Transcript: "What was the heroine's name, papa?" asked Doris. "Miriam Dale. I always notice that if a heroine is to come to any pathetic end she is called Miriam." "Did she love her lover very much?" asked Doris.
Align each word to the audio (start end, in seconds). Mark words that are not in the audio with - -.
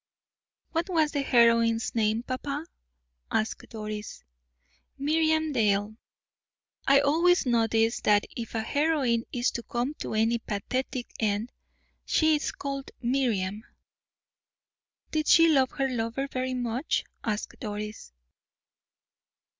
"What 0.71 0.89
was 0.89 1.11
the 1.11 1.21
heroine's 1.21 1.93
name, 1.93 2.23
papa?" 2.23 2.65
asked 3.29 3.69
Doris. 3.69 4.23
"Miriam 4.97 5.51
Dale. 5.51 5.95
I 6.87 7.01
always 7.01 7.45
notice 7.45 7.99
that 8.01 8.25
if 8.35 8.55
a 8.55 8.63
heroine 8.63 9.25
is 9.31 9.51
to 9.51 9.61
come 9.61 9.93
to 9.99 10.15
any 10.15 10.39
pathetic 10.39 11.05
end 11.19 11.51
she 12.03 12.33
is 12.35 12.51
called 12.51 12.89
Miriam." 12.99 13.63
"Did 15.11 15.27
she 15.27 15.47
love 15.47 15.69
her 15.73 15.87
lover 15.87 16.27
very 16.27 16.55
much?" 16.55 17.03
asked 17.23 17.59
Doris. 17.59 18.11